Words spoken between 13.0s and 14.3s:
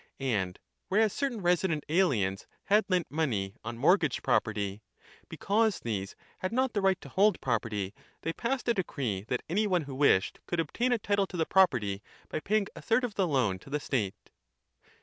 of the loan to the state.